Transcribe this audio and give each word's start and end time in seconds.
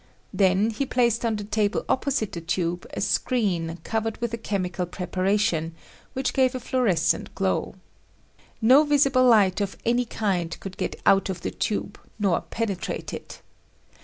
Then 0.33 0.71
he 0.71 0.87
placed 0.87 1.23
on 1.23 1.35
the 1.35 1.43
table 1.43 1.85
opposite 1.87 2.31
the 2.31 2.41
tube 2.41 2.87
a 2.95 3.01
screen 3.01 3.77
covered 3.83 4.17
with 4.19 4.33
a 4.33 4.37
chemical 4.39 4.87
preparation 4.87 5.75
which 6.13 6.33
gave 6.33 6.55
a 6.55 6.59
fluorescent 6.59 7.35
glow. 7.35 7.75
No 8.63 8.83
visible 8.83 9.25
light 9.27 9.61
of 9.61 9.77
any 9.85 10.05
kind 10.05 10.59
could 10.59 10.77
get 10.77 10.99
out 11.05 11.29
of 11.29 11.41
the 11.41 11.51
tube 11.51 11.99
nor 12.17 12.41
penetrate 12.41 13.13
it. 13.13 13.43